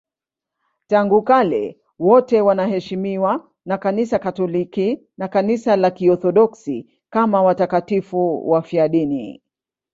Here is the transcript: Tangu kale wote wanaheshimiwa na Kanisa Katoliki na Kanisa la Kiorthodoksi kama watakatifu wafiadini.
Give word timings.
Tangu 0.87 1.21
kale 1.21 1.77
wote 1.99 2.41
wanaheshimiwa 2.41 3.49
na 3.65 3.77
Kanisa 3.77 4.19
Katoliki 4.19 5.03
na 5.17 5.27
Kanisa 5.27 5.75
la 5.75 5.91
Kiorthodoksi 5.91 6.89
kama 7.09 7.43
watakatifu 7.43 8.49
wafiadini. 8.49 9.41